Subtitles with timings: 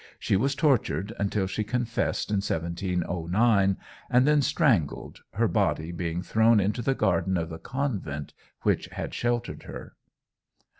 [0.17, 3.77] She was tortured until she confessed in 1709,
[4.09, 8.33] and then strangled, her body being thrown into the garden of the convent
[8.63, 9.93] which had sheltered her.